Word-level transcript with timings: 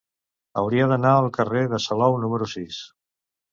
Hauria 0.61 0.87
d'anar 0.91 1.11
al 1.17 1.29
carrer 1.37 1.63
de 1.75 1.81
Salou 1.85 2.19
número 2.25 2.51
sis. 2.57 2.83